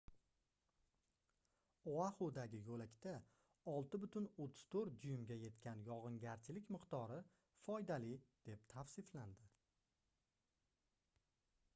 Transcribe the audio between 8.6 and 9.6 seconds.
tavsiflandi